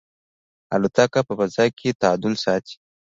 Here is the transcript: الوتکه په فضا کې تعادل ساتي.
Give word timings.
الوتکه 0.73 1.21
په 1.27 1.33
فضا 1.39 1.65
کې 1.77 1.89
تعادل 2.01 2.33
ساتي. 2.43 2.75